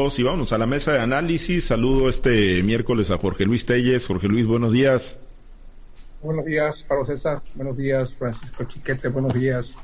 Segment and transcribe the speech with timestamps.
[0.00, 1.64] Y vamos a la mesa de análisis.
[1.64, 4.06] Saludo este miércoles a Jorge Luis Telles.
[4.06, 5.18] Jorge Luis, buenos días.
[6.22, 7.42] Buenos días, Pablo César.
[7.56, 9.08] Buenos días, Francisco Chiquete.
[9.08, 9.74] Buenos días,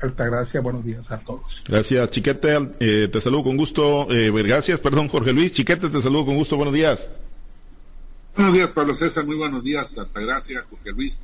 [0.00, 0.60] Altagracia.
[0.60, 1.62] Buenos días a todos.
[1.68, 2.70] Gracias, Chiquete.
[2.80, 4.10] Eh, te saludo con gusto.
[4.10, 5.52] Eh, gracias, perdón, Jorge Luis.
[5.52, 6.56] Chiquete, te saludo con gusto.
[6.56, 7.08] Buenos días.
[8.34, 9.24] Buenos días, Pablo César.
[9.24, 11.20] Muy buenos días, Altagracia, Jorge Luis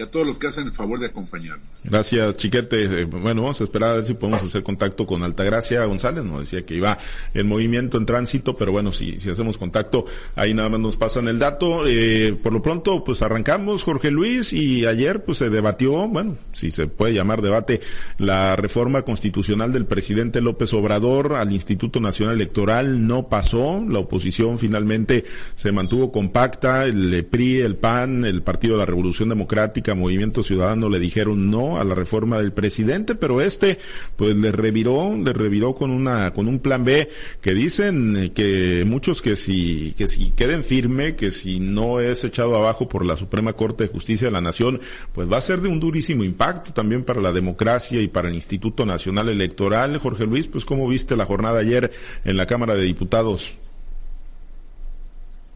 [0.00, 1.68] y a todos los que hacen el favor de acompañarnos.
[1.84, 3.02] Gracias, Chiquete.
[3.02, 6.24] Eh, bueno, vamos a esperar a ver si podemos hacer contacto con Altagracia González.
[6.24, 6.96] Nos decía que iba
[7.34, 11.28] en movimiento, en tránsito, pero bueno, si, si hacemos contacto, ahí nada más nos pasan
[11.28, 11.86] el dato.
[11.86, 16.70] Eh, por lo pronto, pues arrancamos, Jorge Luis, y ayer pues se debatió, bueno, si
[16.70, 17.82] se puede llamar debate,
[18.16, 23.06] la reforma constitucional del presidente López Obrador al Instituto Nacional Electoral.
[23.06, 28.78] No pasó, la oposición finalmente se mantuvo compacta, el PRI, el PAN, el Partido de
[28.78, 33.78] la Revolución Democrática, Movimiento Ciudadano le dijeron no a la reforma del presidente, pero este
[34.16, 37.08] pues le reviró, le reviró con una con un plan B
[37.40, 42.56] que dicen que muchos que si que si queden firme, que si no es echado
[42.56, 44.80] abajo por la Suprema Corte de Justicia de la Nación,
[45.14, 48.34] pues va a ser de un durísimo impacto también para la democracia y para el
[48.34, 49.98] Instituto Nacional Electoral.
[49.98, 51.90] Jorge Luis, pues cómo viste la jornada ayer
[52.24, 53.58] en la Cámara de Diputados?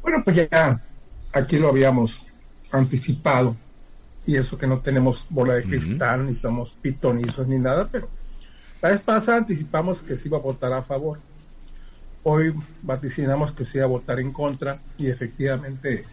[0.02, 0.80] Bueno, pues ya
[1.32, 2.26] aquí lo habíamos
[2.70, 3.56] anticipado
[4.26, 8.08] y eso que no tenemos bola de cristal, ni somos pitonizos ni nada, pero
[8.80, 11.18] la vez pasada anticipamos que se iba a votar a favor.
[12.22, 16.04] Hoy vaticinamos que se iba a votar en contra y efectivamente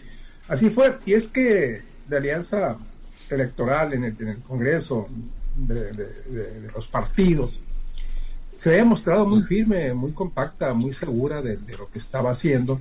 [0.48, 0.98] así fue.
[1.06, 2.78] Y es que la alianza
[3.30, 5.08] electoral en el, Congreso
[5.56, 7.52] de, los partidos
[8.58, 12.80] se ha mostrado muy firme, muy compacta, muy segura de, de lo que estaba haciendo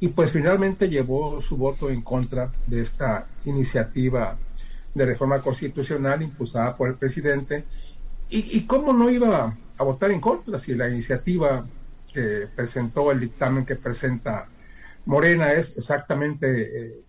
[0.00, 4.36] y pues finalmente llevó su voto en contra de esta iniciativa
[4.94, 7.64] de reforma constitucional impulsada por el presidente.
[8.28, 11.66] ¿Y, cómo no iba a votar en contra si la iniciativa
[12.12, 14.48] que presentó, el dictamen que presenta
[15.04, 16.46] Morena es exactamente,
[16.80, 17.00] eh,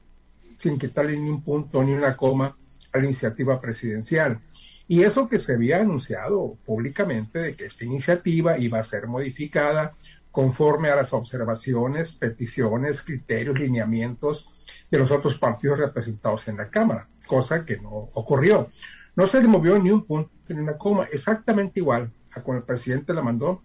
[0.58, 2.58] sin quitarle ni un punto ni una coma
[2.92, 4.39] a la iniciativa presidencial?
[4.86, 9.94] Y eso que se había anunciado públicamente de que esta iniciativa iba a ser modificada
[10.30, 14.45] conforme a las observaciones, peticiones, criterios, lineamientos
[14.92, 18.70] de los otros partidos representados en la Cámara cosa que no ocurrió.
[19.16, 22.66] No se le movió ni un punto ni una coma, exactamente igual a cuando el
[22.66, 23.64] presidente la mandó,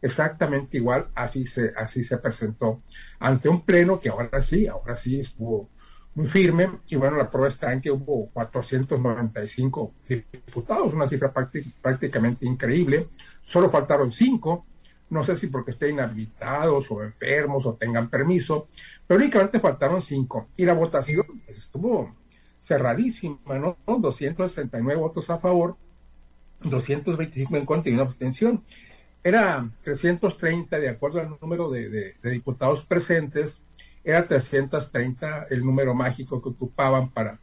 [0.00, 2.80] exactamente igual, así se, así se presentó
[3.18, 5.68] ante un pleno que ahora sí, ahora sí estuvo
[6.14, 6.70] muy firme.
[6.88, 13.08] Y bueno, la prueba está en que hubo 495 diputados, una cifra prácticamente increíble,
[13.42, 14.64] solo faltaron cinco,
[15.10, 18.68] no sé si porque estén inhabilitados o enfermos o tengan permiso,
[19.06, 20.48] pero únicamente faltaron cinco.
[20.56, 22.14] Y la votación estuvo
[22.68, 23.78] cerradísima, ¿no?
[23.86, 25.76] 269 votos a favor,
[26.62, 28.62] 225 en contra y una abstención.
[29.24, 33.60] Era 330 de acuerdo al número de, diputados presentes,
[34.04, 37.38] era 330 el número mágico que ocupaban para,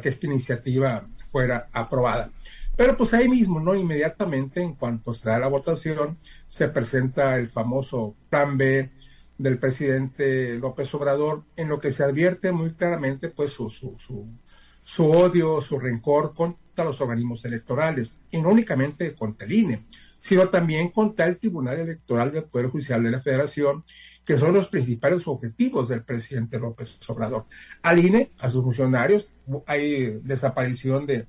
[0.00, 2.30] que esta iniciativa fuera aprobada.
[2.76, 3.74] Pero pues ahí mismo, ¿no?
[3.74, 8.90] Inmediatamente, en cuanto se da la votación, se presenta el famoso plan B,
[9.38, 13.96] del presidente López Obrador, en lo que se advierte muy claramente pues su, su,
[14.82, 19.84] su, odio, su rencor contra los organismos electorales, y no únicamente contra el INE,
[20.20, 23.84] sino también contra el Tribunal Electoral del Poder Judicial de la Federación,
[24.24, 27.46] que son los principales objetivos del presidente López Obrador.
[27.82, 29.32] Al INE, a sus funcionarios,
[29.66, 31.26] hay desaparición de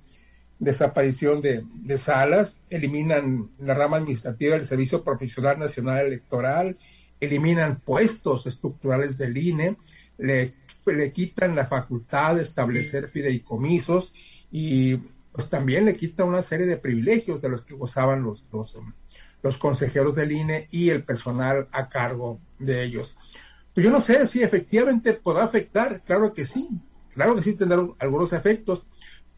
[0.59, 6.77] desaparición de, de salas, eliminan la rama administrativa del Servicio Profesional Nacional Electoral,
[7.19, 9.77] eliminan puestos estructurales del INE,
[10.17, 10.53] le,
[10.85, 14.13] le quitan la facultad de establecer fideicomisos
[14.51, 14.97] y
[15.37, 20.15] pues también le quitan una serie de privilegios de los que gozaban los, los, consejeros
[20.15, 23.15] del INE y el personal a cargo de ellos.
[23.73, 26.67] Pues yo no sé si efectivamente podrá afectar, claro que sí,
[27.13, 28.85] claro que sí tendrá algunos efectos,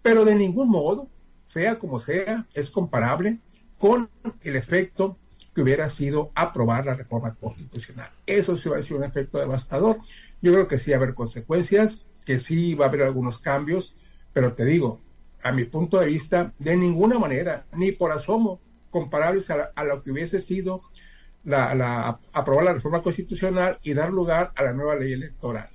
[0.01, 1.09] pero de ningún modo,
[1.49, 3.39] sea como sea, es comparable
[3.77, 4.09] con
[4.41, 5.17] el efecto
[5.53, 8.09] que hubiera sido aprobar la reforma constitucional.
[8.25, 9.97] Eso sí va a ser un efecto devastador.
[10.41, 13.95] Yo creo que sí va a haber consecuencias, que sí va a haber algunos cambios,
[14.33, 15.01] pero te digo,
[15.43, 18.59] a mi punto de vista, de ninguna manera, ni por asomo,
[18.89, 20.81] comparables a, lo que hubiese sido
[21.43, 25.69] la, aprobar la reforma constitucional y dar lugar a la nueva ley electoral.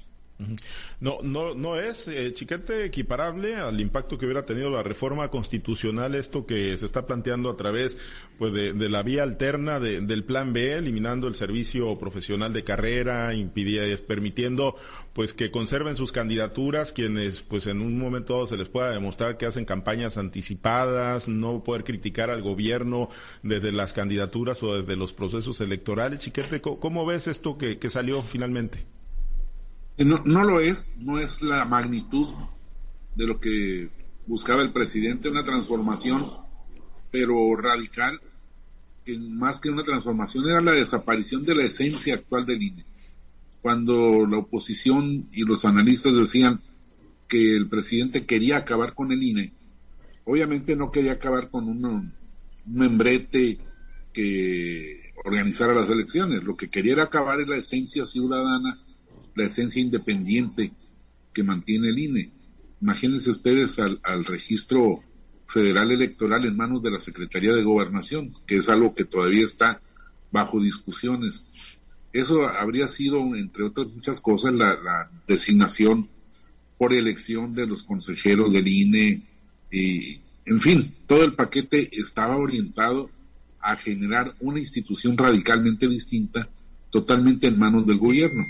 [1.01, 6.17] No, no, no es, eh, chiquete, equiparable al impacto que hubiera tenido la reforma constitucional,
[6.17, 7.97] esto que se está planteando a través,
[8.37, 14.05] pues, de, la vía alterna del Plan B, eliminando el servicio profesional de carrera, impidiendo,
[14.07, 14.77] permitiendo,
[15.13, 19.37] pues, que conserven sus candidaturas quienes, pues, en un momento dado se les pueda demostrar
[19.37, 23.09] que hacen campañas anticipadas, no poder criticar al gobierno
[23.45, 26.19] desde las candidaturas o desde los procesos electorales.
[26.19, 28.95] Chiquete, ¿cómo, ves esto que salió finalmente?
[29.97, 32.29] No, no lo es, no es la magnitud
[33.15, 33.91] de lo que
[34.27, 36.33] buscaba el presidente, una transformación,
[37.13, 38.21] pero radical,
[39.05, 42.85] que más que una transformación era la desaparición de la esencia actual del INE.
[43.63, 46.61] Cuando la oposición y los analistas decían
[47.29, 49.53] que el presidente quería acabar con el INE,
[50.25, 52.13] obviamente no quería acabar con un,
[52.67, 53.59] membrete
[54.13, 58.84] que organizara las elecciones, lo que quería era acabar es la esencia ciudadana
[59.35, 60.73] la esencia independiente
[61.33, 62.31] que mantiene el INE.
[62.81, 65.01] Imagínense ustedes al, registro
[65.49, 69.81] federal electoral en manos de la Secretaría de Gobernación, que es algo que todavía está
[70.31, 71.47] bajo discusiones.
[72.13, 76.09] Eso habría sido, entre otras muchas cosas, la, designación
[76.79, 79.23] por elección de los consejeros del INE,
[79.71, 83.11] y, en fin, todo el paquete estaba orientado
[83.61, 86.49] a generar una institución radicalmente distinta,
[86.91, 88.45] totalmente en manos del gobierno.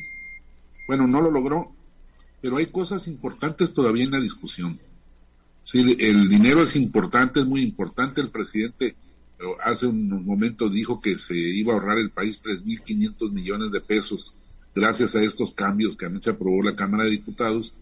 [0.87, 1.73] Bueno, no lo logró,
[2.41, 4.79] pero hay cosas importantes todavía en la discusión.
[5.63, 8.21] Sí, el dinero es importante, es muy importante.
[8.21, 8.97] El presidente
[9.63, 14.35] hace un momento dijo que se iba a ahorrar el país 3.500 millones de pesos
[14.75, 17.75] gracias a estos cambios que anoche aprobó la Cámara de Diputados.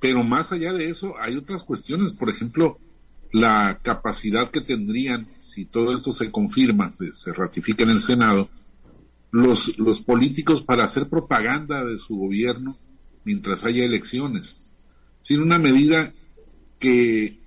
[0.00, 2.12] Pero más allá de eso, hay otras cuestiones.
[2.12, 2.78] Por ejemplo,
[3.32, 8.48] la capacidad que tendrían, si todo esto se confirma, se, se ratifica en el Senado,
[9.30, 12.76] los, los políticos para hacer propaganda de su gobierno
[13.24, 14.72] mientras haya elecciones.
[15.20, 16.14] Sin una medida
[16.78, 17.38] que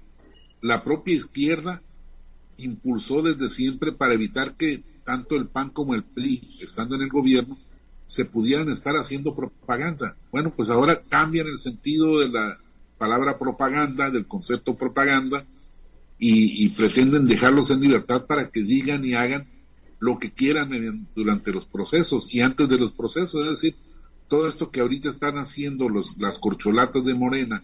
[0.62, 1.81] la propia izquierda
[2.58, 7.10] impulsó desde siempre para evitar que tanto el PAN como el PRI, estando en el
[7.10, 7.58] gobierno,
[8.06, 10.16] se pudieran estar haciendo propaganda.
[10.31, 12.60] Bueno, pues ahora cambian el sentido de la
[12.98, 15.46] palabra propaganda, del concepto propaganda,
[16.18, 19.48] y, y pretenden dejarlos en libertad para que digan y hagan
[20.00, 23.75] lo que quieran durante los procesos y antes de los procesos, es decir,
[24.28, 27.63] todo esto que ahorita están haciendo los, las corcholatas de Morena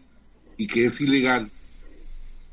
[0.58, 1.52] y que es ilegal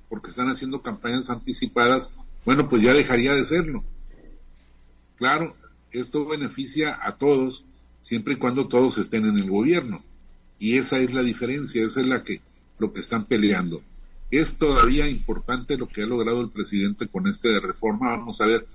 [0.08, 2.10] porque están haciendo campañas anticipadas,
[2.44, 3.82] bueno, pues ya dejaría de serlo.
[5.16, 5.56] Claro,
[5.90, 7.64] esto beneficia a todos
[8.02, 10.02] siempre y cuando todos estén en el gobierno.
[10.58, 12.42] Y esa es la diferencia, esa es la que
[12.78, 13.82] lo que están peleando.
[14.30, 18.10] Es todavía importante lo que ha logrado el presidente con este reforma.
[18.10, 18.66] Vamos a ver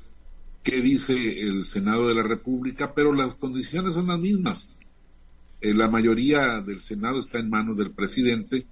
[0.68, 4.68] qué dice el Senado de la República, pero las condiciones son las mismas.
[5.62, 8.66] Eh, la mayoría del Senado está en manos del presidente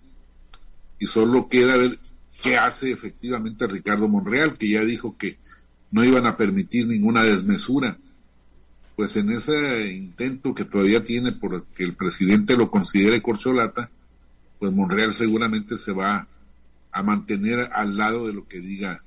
[1.00, 1.97] y solo queda ver
[2.44, 5.38] qué hace efectivamente Ricardo Monreal, que ya dijo que
[5.92, 7.98] no iban a permitir ninguna desmesura.
[8.98, 13.89] Pues en ese intento que todavía tiene por que el presidente lo considere corcholata,
[14.59, 16.27] pues Monreal seguramente se va
[16.91, 19.01] a mantener al lado de lo que diga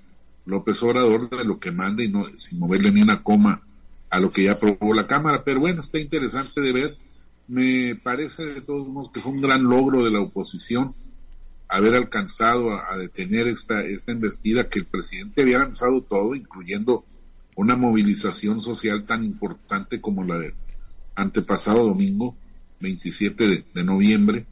[0.48, 3.62] López Obrador de lo que manda y no sin moverle ni una coma
[4.08, 5.44] a lo que ya aprobó la Cámara.
[5.44, 6.98] Pero bueno, está interesante de ver.
[7.48, 10.94] Me parece de todos modos que fue un gran logro de la oposición
[11.68, 17.04] haber alcanzado a, detener esta, esta embestida que el presidente había lanzado todo, incluyendo
[17.54, 20.54] una movilización social tan importante como la del
[21.14, 22.34] antepasado domingo,
[22.80, 24.46] 27 de, de noviembre,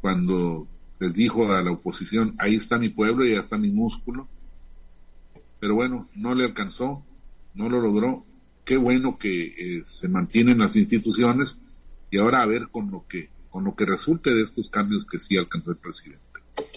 [0.00, 0.66] cuando
[0.98, 4.26] les dijo a la oposición, ahí está mi pueblo y ahí está mi músculo,
[5.60, 7.04] pero bueno, no le alcanzó,
[7.54, 8.24] no lo logró.
[8.64, 11.60] Qué bueno que eh, se mantienen las instituciones
[12.10, 15.18] y ahora a ver con lo que con lo que resulte de estos cambios que
[15.18, 16.20] sí alcanzó el presidente.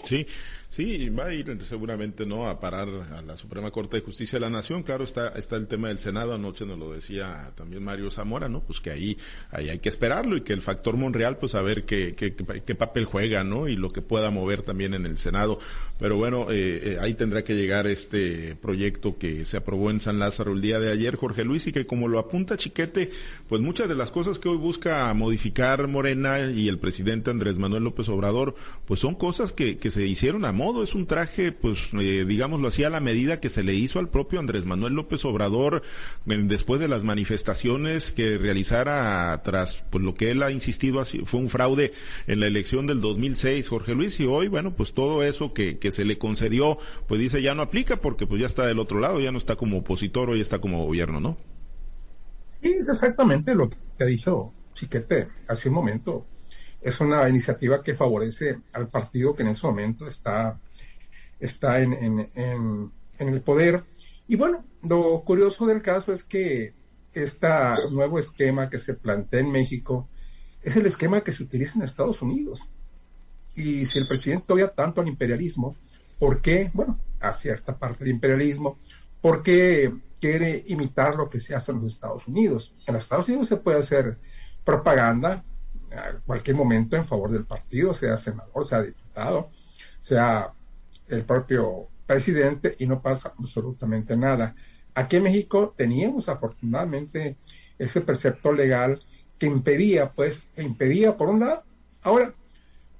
[0.04, 0.26] Sí,
[0.74, 4.40] Sí, va a ir seguramente no a parar a la Suprema Corte de Justicia de
[4.40, 4.82] la Nación.
[4.82, 6.34] Claro, está está el tema del Senado.
[6.34, 8.58] Anoche nos lo decía también Mario Zamora, ¿no?
[8.58, 9.16] Pues que ahí,
[9.52, 12.74] ahí hay que esperarlo y que el factor Monreal, pues a ver qué, qué, qué
[12.74, 13.68] papel juega, ¿no?
[13.68, 15.60] Y lo que pueda mover también en el Senado.
[15.96, 20.18] Pero bueno, eh, eh, ahí tendrá que llegar este proyecto que se aprobó en San
[20.18, 23.12] Lázaro el día de ayer, Jorge Luis, y que como lo apunta Chiquete,
[23.48, 27.84] pues muchas de las cosas que hoy busca modificar Morena y el presidente Andrés Manuel
[27.84, 30.63] López Obrador, pues son cosas que, que se hicieron a modo.
[30.64, 34.08] Es un traje, pues, eh, digámoslo así, a la medida que se le hizo al
[34.08, 35.82] propio Andrés Manuel López Obrador
[36.24, 41.40] después de las manifestaciones que realizara tras pues, lo que él ha insistido así, fue
[41.40, 41.92] un fraude
[42.26, 45.92] en la elección del 2006, Jorge Luis, y hoy, bueno, pues todo eso que, que
[45.92, 49.20] se le concedió, pues dice ya no aplica porque pues ya está del otro lado,
[49.20, 51.36] ya no está como opositor, hoy está como gobierno, ¿no?
[52.62, 56.26] Sí, es exactamente lo que ha dicho Chiquete, hace un momento,
[56.84, 60.60] es una iniciativa que favorece al partido que en ese momento está,
[61.40, 63.82] está en, en, en, el poder.
[64.28, 66.74] Y bueno, lo curioso del caso es que
[67.14, 67.48] este
[67.90, 70.08] nuevo esquema que se plantea en México
[70.62, 72.60] es el esquema que se utiliza en Estados Unidos.
[73.56, 75.76] Y si el presidente odia tanto al imperialismo,
[76.18, 76.70] ¿por qué?
[76.74, 78.78] Bueno, a cierta parte del imperialismo,
[79.22, 82.74] ¿por qué quiere imitar lo que se hace en los Estados Unidos?
[82.86, 84.18] En los Estados Unidos se puede hacer
[84.64, 85.42] propaganda
[85.94, 89.50] a cualquier momento en favor del partido, sea senador, sea diputado,
[90.02, 90.52] sea
[91.08, 94.54] el propio presidente y no pasa absolutamente nada.
[94.94, 97.36] Aquí en México teníamos afortunadamente
[97.78, 99.00] ese precepto legal
[99.38, 101.64] que impedía, pues, que impedía por un lado.
[102.02, 102.34] Ahora,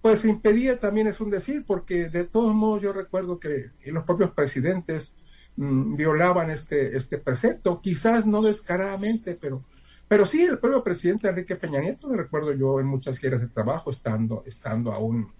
[0.02, 4.32] pues impedía también es un decir, porque de todos modos yo recuerdo que los propios
[4.32, 5.14] presidentes
[5.56, 9.62] mm, violaban este, este precepto, quizás no descaradamente, pero,
[10.08, 13.48] pero sí el propio presidente Enrique Peña Nieto, me recuerdo yo en muchas giras de
[13.48, 15.32] trabajo, estando, estando aún,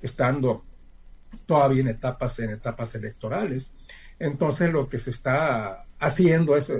[0.00, 0.64] estando
[1.46, 3.72] todavía en etapas, en etapas electorales.
[4.18, 6.76] Entonces lo que se está haciendo es eh,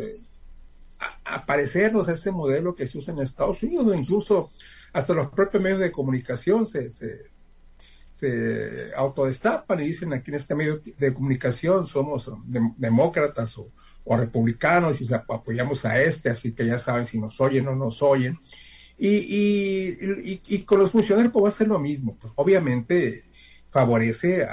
[1.24, 4.50] aparecernos ese modelo que se usa en Estados Unidos, incluso
[4.92, 7.30] hasta los propios medios de comunicación se, se,
[8.94, 12.30] autodestapan y dicen aquí en este medio de comunicación somos
[12.76, 13.72] demócratas o,
[14.06, 18.02] republicanos y apoyamos a este, así que ya saben si nos oyen o no nos
[18.02, 18.38] oyen.
[18.98, 23.24] Y, y, y, con los funcionarios pues va a ser lo mismo, pues obviamente
[23.70, 24.46] favorece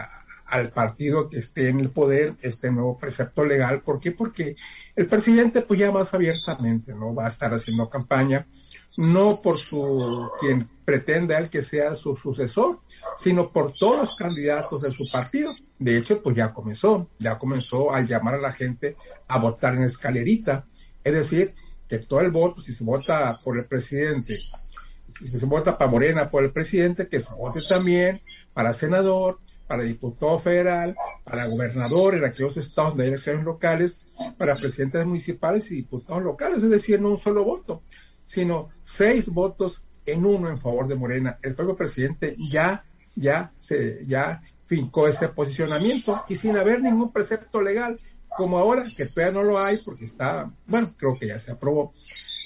[0.47, 3.81] al partido que esté en el poder este nuevo precepto legal.
[3.81, 4.11] ¿Por qué?
[4.11, 4.55] Porque
[4.95, 8.47] el presidente pues ya más abiertamente no va a estar haciendo campaña,
[8.99, 12.79] no por su quien pretende al que sea su sucesor,
[13.23, 15.51] sino por todos los candidatos de su partido.
[15.77, 19.83] De hecho, pues ya comenzó, ya comenzó a llamar a la gente a votar en
[19.83, 20.65] escalerita.
[21.03, 21.53] Es decir,
[21.87, 26.29] que todo el voto, si se vota por el presidente, si se vota para Morena
[26.29, 28.21] por el presidente, que se vote también
[28.53, 33.97] para senador, para diputado federal, para gobernador en aquellos estados de elecciones locales,
[34.37, 37.83] para presidentes municipales y diputados locales, es decir, no un solo voto,
[38.29, 41.39] sino seis votos en uno en favor de Morena.
[41.41, 42.83] El propio presidente ya,
[43.15, 49.07] ya se, ya fincó ese posicionamiento y sin haber ningún precepto legal, como ahora, que
[49.07, 51.93] todavía no lo hay porque está, bueno, creo que ya se aprobó.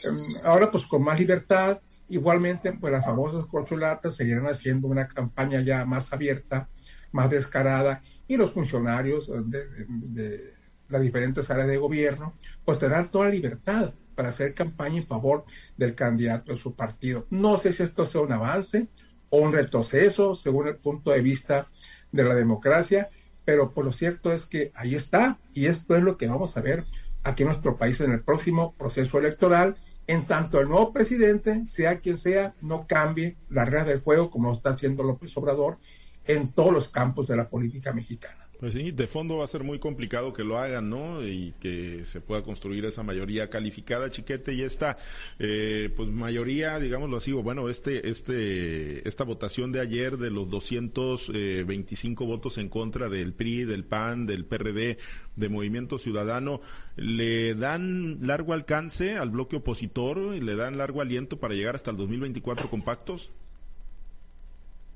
[0.06, 5.62] Em, ahora pues con más libertad, igualmente pues las famosas corcholatas seguirán haciendo una campaña
[5.62, 6.70] ya más abierta
[7.12, 10.54] más descarada y los funcionarios de,
[10.90, 12.34] las diferentes áreas de gobierno
[12.66, 15.46] pues tendrán toda libertad para hacer campaña en favor
[15.78, 17.28] del candidato de su partido.
[17.30, 18.88] No sé si esto sea un avance
[19.30, 21.68] o un retroceso según el punto de vista
[22.12, 23.10] de la democracia,
[23.46, 26.62] pero por lo cierto es que ahí está y esto es lo que vamos a
[26.62, 26.86] ver
[27.24, 29.76] aquí en nuestro país en el próximo proceso electoral,
[30.08, 34.50] en tanto el nuevo presidente, sea quien sea, no cambie las reglas del juego como
[34.50, 35.78] lo está haciendo López Obrador
[36.26, 38.43] en todos los campos de la política mexicana.
[38.64, 41.22] Pues sí, de fondo va a ser muy complicado que lo hagan, ¿no?
[41.22, 44.98] Y que se pueda construir esa mayoría calificada, chiquete, y esta,
[45.38, 50.50] eh, pues mayoría, digámoslo así, o bueno, este, este, esta votación de ayer de los
[50.50, 54.98] 225 votos en contra del PRI, del PAN, del PRD,
[55.36, 56.62] de Movimiento Ciudadano,
[56.96, 60.38] ¿le dan largo alcance al bloque opositor?
[60.38, 63.30] y ¿Le dan largo aliento para llegar hasta el 2024 con pactos?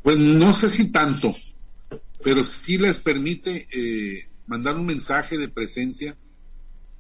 [0.04, 1.34] Pues no sé si tanto,
[2.24, 6.18] pero sí les permite eh, mandar un mensaje de presencia,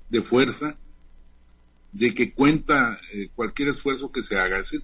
[0.10, 0.77] de fuerza,
[1.91, 4.60] de que cuenta eh, cualquier esfuerzo que se haga.
[4.60, 4.84] Es decir,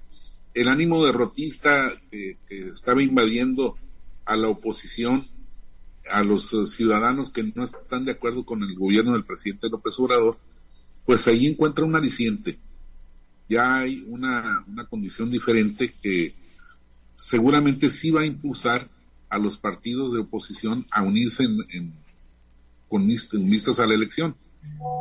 [0.54, 3.78] el ánimo derrotista que estaba invadiendo
[4.26, 5.28] a la oposición,
[6.10, 9.98] a los eh, ciudadanos que no están de acuerdo con el gobierno del presidente López
[10.00, 10.38] Obrador,
[11.06, 12.58] pues ahí encuentra un aliciente.
[13.50, 16.34] Ya hay una, una condición diferente que
[17.16, 18.88] seguramente sí va a impulsar
[19.34, 21.92] a los partidos de oposición a unirse en,
[22.88, 24.36] con vistas a la elección.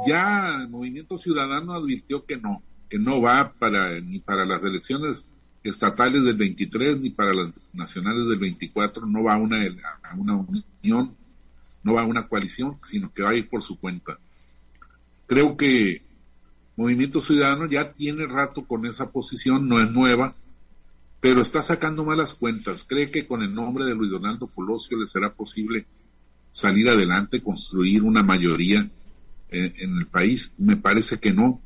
[0.07, 5.27] Ya el Movimiento Ciudadano advirtió que no, que no va para ni para las elecciones
[5.63, 9.67] estatales del 23 ni para las nacionales del 24, no va a una,
[10.03, 11.15] a una unión,
[11.83, 14.19] no va a una coalición, sino que va a ir por su cuenta.
[15.27, 16.01] Creo que
[16.77, 20.35] Movimiento Ciudadano ya tiene rato con esa posición, no es nueva,
[21.23, 22.83] pero está sacando malas cuentas.
[22.83, 25.87] ¿Cree que con el nombre de Luis Donaldo Colosio le será posible
[26.51, 28.91] salir adelante, construir una mayoría
[29.49, 30.53] en, en el país?
[30.59, 31.61] Me parece que no.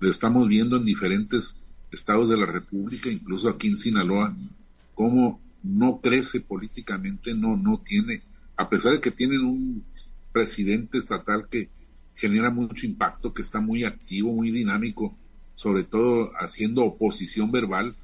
[0.00, 1.54] Lo estamos viendo en diferentes
[1.92, 4.34] estados de la República, incluso aquí en Sinaloa,
[4.96, 8.22] cómo no crece políticamente, no, no tiene,
[8.56, 9.84] a pesar de que tienen un
[10.32, 11.68] presidente estatal que
[12.16, 15.16] genera mucho impacto, que está muy activo, muy dinámico,
[15.54, 17.94] sobre todo haciendo oposición verbal,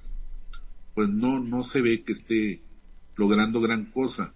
[1.00, 2.60] pues no, no se ve que esté
[3.16, 4.34] logrando gran cosa.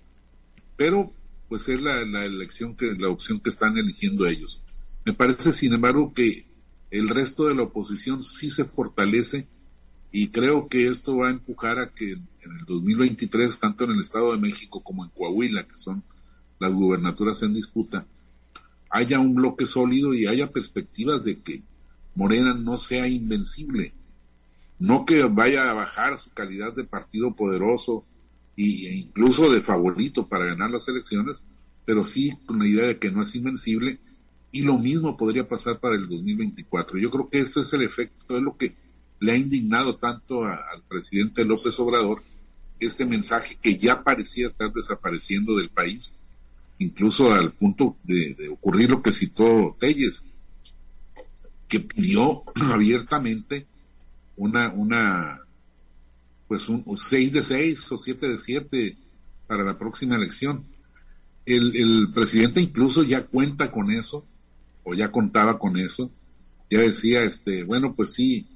[0.79, 1.13] Pero
[1.47, 4.65] pues es la, la elección que, la opción que están eligiendo ellos.
[5.05, 6.47] Me parece, sin embargo, que
[6.91, 9.47] el resto de la oposición sí se fortalece
[10.11, 14.01] y creo que esto va a empujar a que en el 2023, tanto en el
[14.01, 16.03] Estado de México como en Coahuila, que son
[16.61, 18.07] las gubernaturas en disputa,
[18.89, 21.63] haya un bloque sólido y haya perspectivas de que
[22.15, 23.93] Morena no sea invencible.
[24.79, 28.05] No que vaya a bajar su calidad de partido poderoso
[28.57, 28.63] e
[28.97, 31.43] incluso de favorito para ganar las elecciones,
[31.85, 33.99] pero sí con la idea de que no es invencible
[34.53, 36.99] y lo mismo podría pasar para el 2024.
[36.99, 38.75] Yo creo que esto es el efecto, es lo que
[39.21, 42.23] le ha indignado tanto al presidente López Obrador,
[42.79, 46.13] este mensaje que ya parecía estar desapareciendo del país,
[46.79, 50.25] incluso al punto de, de ocurrir lo que citó Telles,
[51.69, 53.67] que pidió abiertamente
[54.37, 55.41] una, una,
[56.49, 58.97] pues un 6 de 6 o 7 de 7
[59.47, 60.65] para la próxima elección.
[61.47, 64.27] El, el presidente incluso ya cuenta con eso,
[64.83, 66.11] o ya contaba con eso,
[66.71, 68.47] ya decía, este, bueno, pues sí,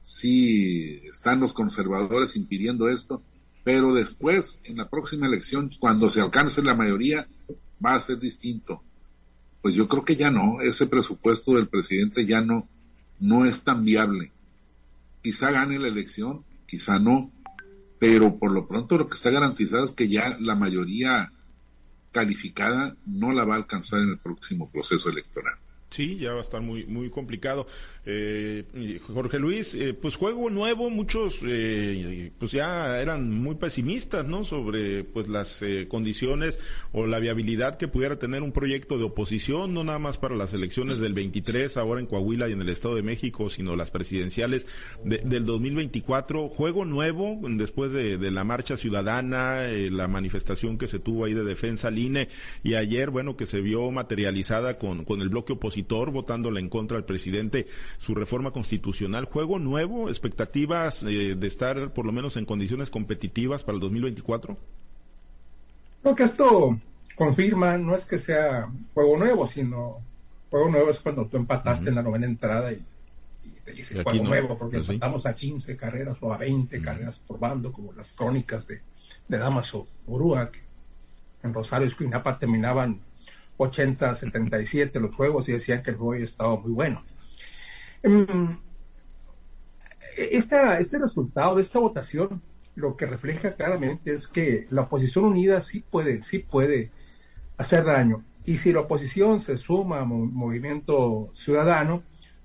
[0.00, 3.22] sí están los conservadores impidiendo esto,
[3.64, 7.26] pero después, en la próxima elección, cuando se alcance la mayoría,
[7.84, 8.82] va a ser distinto.
[9.62, 12.68] Pues yo creo que ya no, ese presupuesto del presidente ya no,
[13.18, 14.30] no es tan viable.
[15.24, 17.32] Quizá gane la elección, quizá no,
[17.98, 21.32] pero por lo pronto lo que está garantizado es que ya la mayoría
[22.12, 25.56] calificada no la va a alcanzar en el próximo proceso electoral.
[25.94, 27.68] Sí, ya va a estar muy muy complicado.
[28.04, 28.64] Eh,
[29.14, 34.44] Jorge Luis, eh, pues juego nuevo, muchos eh, pues ya eran muy pesimistas, ¿no?
[34.44, 36.58] Sobre pues las eh, condiciones
[36.92, 40.52] o la viabilidad que pudiera tener un proyecto de oposición, no nada más para las
[40.52, 44.66] elecciones del 23, ahora en Coahuila y en el Estado de México, sino las presidenciales
[45.04, 46.48] del 2024.
[46.48, 51.34] Juego nuevo, después de, de la marcha ciudadana, eh, la manifestación que se tuvo ahí
[51.34, 52.28] de defensa al INE
[52.64, 56.96] y ayer, bueno, que se vio materializada con, con el bloque opositor votándole en contra
[56.96, 57.66] al presidente
[57.98, 59.24] su reforma constitucional.
[59.24, 60.08] ¿Juego nuevo?
[60.08, 64.56] ¿Expectativas eh, de estar por lo menos en condiciones competitivas para el 2024?
[66.02, 66.78] Lo que esto
[67.14, 69.98] confirma no es que sea juego nuevo, sino
[70.50, 72.82] juego nuevo es cuando tú empataste en la novena entrada y,
[73.64, 77.38] te dices juego nuevo, porque pues empatamos a 15 carreras o a 20 carreras por
[77.38, 78.82] bando, como las crónicas de,
[79.26, 80.60] de Damaso Urúa, que
[81.42, 83.00] en Rosario Escuinapa terminaban
[83.56, 87.04] 80, 77 los juegos y decían que el juego estaba muy bueno.
[88.02, 88.58] Em,
[90.16, 92.42] esta, este resultado de esta votación
[92.74, 96.90] lo que refleja claramente es que la oposición unida sí puede, sí puede
[97.56, 98.24] hacer daño.
[98.44, 102.02] Y si la oposición se suma a movimiento ciudadano,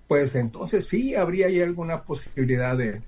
[0.08, 3.02] pues entonces sí habría ahí alguna posibilidad de,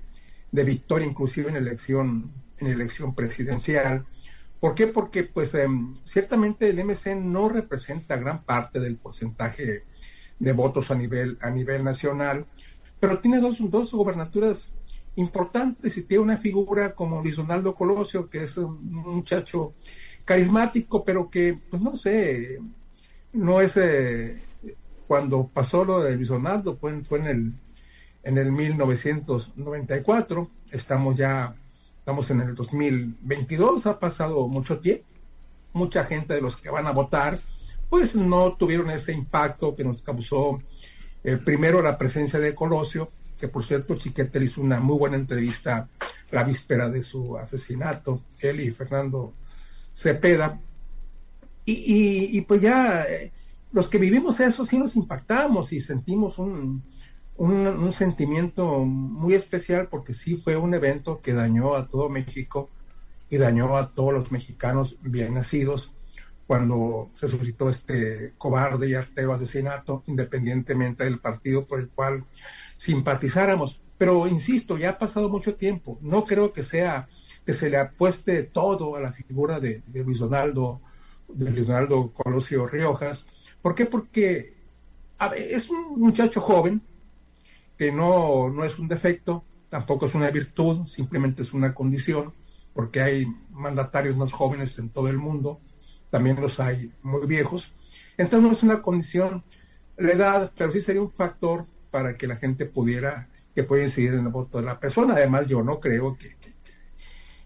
[0.50, 4.04] de victoria, inclusive en elección, en elección presidencial.
[4.62, 4.86] ¿Por qué?
[4.86, 9.82] Porque pues em, ciertamente el MC no representa gran parte del porcentaje
[10.38, 12.46] de votos a nivel, a nivel nacional,
[13.00, 14.68] pero tiene dos, dos gobernaturas
[15.16, 19.74] importantes y tiene una figura como Luis Donaldo Colosio, que es un muchacho
[20.24, 22.60] carismático, pero que, pues no sé,
[23.32, 23.76] no es...
[23.76, 24.40] Eh,
[25.08, 27.52] cuando pasó lo de Luis Donaldo, fue, fue en el,
[28.22, 31.56] en el 1994, estamos ya
[32.02, 35.04] Estamos en el 2022, ha pasado mucho tiempo.
[35.72, 37.38] Mucha gente de los que van a votar,
[37.88, 40.60] pues no tuvieron ese impacto que nos causó
[41.22, 45.88] eh, primero la presencia de Colosio, que por cierto Chiquete hizo una muy buena entrevista
[46.32, 49.34] la víspera de su asesinato, él y Fernando
[49.94, 50.58] Cepeda.
[51.64, 53.30] Y, y, pues ya eh,
[53.70, 56.82] los que vivimos eso sí nos impactamos y sentimos un,
[57.36, 62.70] un, sentimiento muy especial porque sí fue un evento que dañó a todo México
[63.30, 65.90] y dañó a todos los mexicanos bien nacidos
[66.46, 72.24] cuando se suscitó este cobarde y artero asesinato, independientemente del partido por el cual
[72.76, 73.80] simpatizáramos.
[73.96, 75.98] Pero insisto, ya ha pasado mucho tiempo.
[76.02, 77.08] No creo que sea
[77.46, 80.80] que se le apueste todo a la figura de, Luis Donaldo,
[81.28, 81.68] de Luis
[82.12, 83.24] Colosio Riojas.
[83.62, 83.86] ¿Por qué?
[83.86, 84.54] Porque
[85.36, 86.82] es un muchacho joven,
[87.76, 92.32] que no, no es un defecto, tampoco es una virtud, simplemente es una condición,
[92.74, 95.60] porque hay mandatarios más jóvenes en todo el mundo,
[96.10, 97.72] también los hay muy viejos.
[98.16, 99.42] Entonces no es una condición
[99.96, 104.14] la edad, pero sí sería un factor para que la gente pudiera, que pueda incidir
[104.14, 105.14] en el voto de la persona.
[105.14, 106.36] Además, yo no creo que,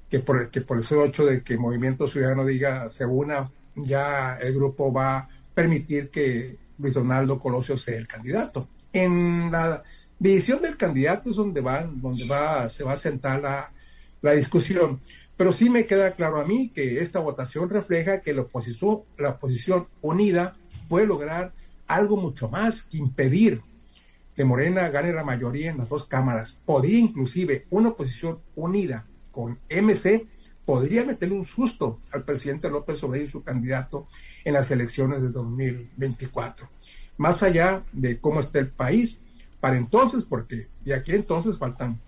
[0.09, 4.55] que, por, que por ese hecho de que Movimiento Ciudadano diga se una, ya el
[4.55, 8.69] grupo va a permitir que Luis Donaldo Colosio sea el candidato.
[8.93, 9.83] En la
[10.19, 13.73] División del candidato es donde va, donde va, se va a sentar la,
[14.23, 15.01] la discusión.
[15.37, 19.31] Pero sí me queda claro a mí que esta votación refleja que la oposición, la
[19.31, 20.57] oposición unida
[20.89, 21.53] puede lograr
[21.87, 23.61] algo mucho más que impedir
[24.35, 26.61] que Morena gane la mayoría en las dos cámaras.
[26.65, 30.27] Podría inclusive una oposición unida con MC
[30.67, 34.09] podría meterle un susto al presidente López Obrador y su candidato
[34.45, 36.69] en las elecciones de 2024.
[37.19, 39.19] Más allá de cómo está el país,
[39.61, 42.01] para entonces, porque de aquí entonces faltan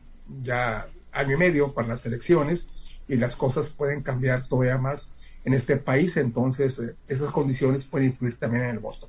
[0.42, 2.66] ya año y medio para las elecciones
[3.08, 5.08] y las cosas pueden cambiar todavía más
[5.44, 9.08] en este país, entonces eh, esas condiciones pueden influir también en el voto.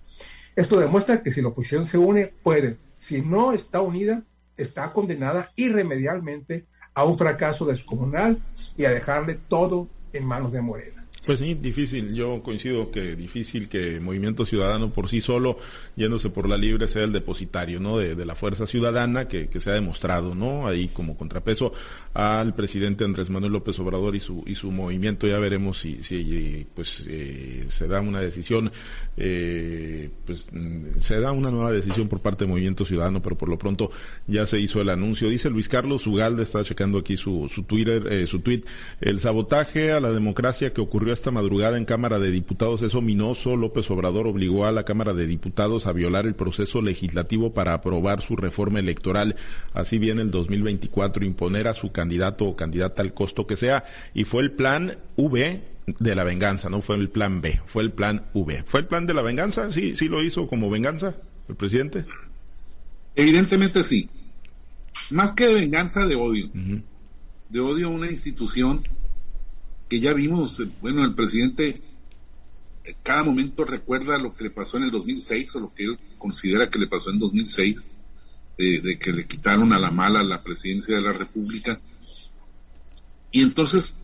[0.55, 2.77] Esto demuestra que si la oposición se une, puede.
[2.97, 4.23] Si no está unida,
[4.57, 8.41] está condenada irremediablemente a un fracaso descomunal
[8.77, 10.98] y a dejarle todo en manos de Morena.
[11.25, 12.13] Pues sí, difícil.
[12.13, 15.57] Yo coincido que difícil que Movimiento Ciudadano por sí solo,
[15.95, 17.97] yéndose por la libre, sea el depositario, ¿no?
[17.97, 20.67] De, la fuerza ciudadana que, se ha demostrado, ¿no?
[20.67, 21.73] Ahí como contrapeso
[22.13, 25.27] al presidente Andrés Manuel López Obrador y su y su movimiento.
[25.27, 28.71] Ya veremos si, si pues eh, se da una decisión,
[29.17, 33.49] eh, pues mm, se da una nueva decisión por parte del Movimiento Ciudadano, pero por
[33.49, 33.91] lo pronto
[34.27, 35.29] ya se hizo el anuncio.
[35.29, 38.63] Dice Luis Carlos Ugalde, está checando aquí su su Twitter, eh, su tweet,
[39.01, 43.55] el sabotaje a la democracia que ocurrió esta madrugada en Cámara de Diputados es ominoso.
[43.55, 48.21] López Obrador obligó a la Cámara de Diputados a violar el proceso legislativo para aprobar
[48.21, 49.35] su reforma electoral.
[49.73, 53.85] Así viene el 2024 imponer a su candidato o candidata al costo que sea.
[54.13, 57.91] Y fue el plan V de la venganza, no fue el plan B, fue el
[57.91, 58.63] plan V.
[58.65, 59.71] ¿Fue el plan de la venganza?
[59.71, 61.15] Sí, sí lo hizo como venganza
[61.47, 62.05] el presidente.
[63.15, 64.09] Evidentemente sí.
[65.09, 66.49] Más que de venganza, de odio.
[67.49, 68.83] De odio a una institución
[69.89, 71.81] que ya vimos, eh, bueno, el presidente
[72.83, 75.99] en cada momento recuerda lo que le pasó en el 2006 o lo que él
[76.17, 77.87] considera que le pasó en 2006,
[78.57, 81.79] de que le quitaron a la mala la presidencia de la República.
[83.31, 83.97] Y entonces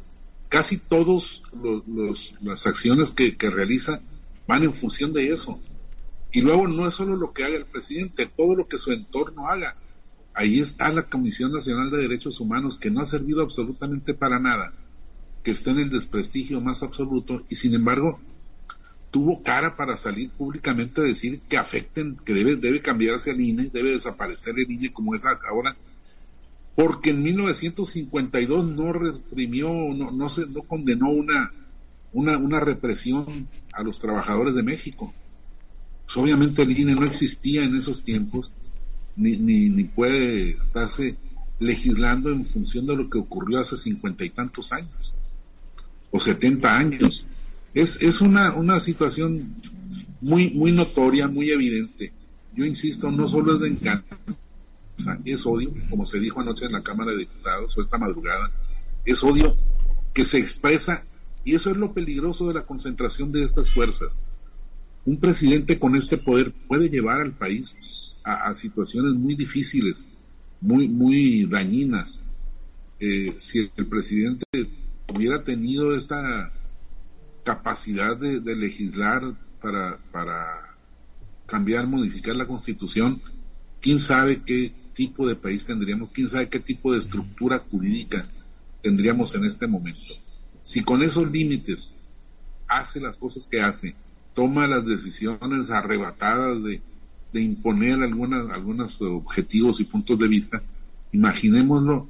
[0.48, 4.00] casi todos los, las acciones que realiza
[4.48, 5.60] van en función de eso.
[6.32, 9.48] Y luego no es solo lo que haga el presidente, todo lo que su entorno
[9.48, 9.76] haga.
[10.34, 14.74] Ahí está la Comisión Nacional de Derechos Humanos, que no ha servido absolutamente para nada
[15.46, 18.20] que está en el desprestigio más absoluto y sin embargo
[19.12, 23.70] tuvo cara para salir públicamente a decir que afecten, que debe, debe cambiarse el INE,
[23.72, 25.78] debe desaparecer el INE como es ahora,
[26.76, 31.54] porque en 1952 no reprimió, no, no, se, no condenó una,
[32.12, 35.14] una, una represión a los trabajadores de México.
[36.06, 38.52] Pues obviamente el INE no existía en esos tiempos,
[39.16, 41.16] ni, ni, ni puede estarse
[41.60, 45.14] legislando en función de lo que ocurrió hace cincuenta y tantos años
[46.16, 47.26] o 70 años.
[47.74, 49.56] Es, es una, una situación
[50.22, 52.14] muy, muy notoria, muy evidente.
[52.54, 54.16] Yo insisto, no solo es de encanto,
[55.26, 58.50] es odio, como se dijo anoche en la Cámara de Diputados o esta madrugada,
[59.04, 59.58] es odio
[60.14, 61.04] que se expresa
[61.44, 64.24] y eso es lo peligroso de la concentración de estas fuerzas.
[65.04, 67.76] Un presidente con este poder puede llevar al país
[68.24, 70.08] a, situaciones muy difíciles,
[70.62, 72.24] muy, muy dañinas.
[73.02, 74.46] Eh, si el presidente
[75.14, 76.52] hubiera tenido esta
[77.44, 80.76] capacidad de, legislar para, para
[81.46, 83.22] cambiar, modificar la constitución,
[83.82, 88.28] quién sabe qué tipo de país tendríamos, quién sabe qué tipo de estructura jurídica
[88.82, 90.14] tendríamos en este momento.
[90.62, 91.94] Si con esos límites
[92.68, 93.96] hace las cosas que hace,
[94.34, 96.82] toma las decisiones arrebatadas de,
[97.32, 100.64] de imponer algunas, algunos objetivos y puntos de vista,
[101.12, 102.08] imaginémoslo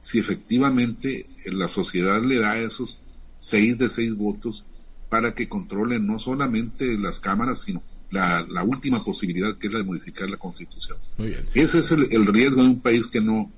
[0.00, 3.00] si efectivamente la sociedad le da esos
[3.38, 4.64] seis de seis votos
[5.08, 9.84] para que controle no solamente las cámaras, sino la, última posibilidad que es la de
[9.84, 10.98] modificar la constitución.
[11.54, 13.50] Ese es el, riesgo de un país que no,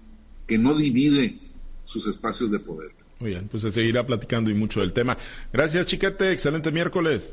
[0.47, 1.39] que no divide
[1.85, 2.93] sus espacios de poder.
[3.21, 5.17] Muy bien, pues se seguirá platicando y mucho del tema.
[5.53, 7.33] Gracias, Chiquete, excelente miércoles.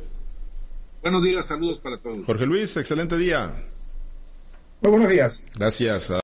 [1.02, 2.26] Buenos días, saludos para todos.
[2.26, 3.54] Jorge Luis, excelente día.
[4.82, 5.40] Muy buenos días.
[5.56, 6.12] Gracias.